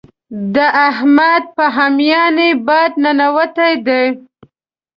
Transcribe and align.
د 0.55 0.55
احمد 0.87 1.43
په 1.55 1.65
هميانۍ 1.77 2.51
باد 2.67 2.91
ننوتی 3.03 3.73
دی. 3.85 4.05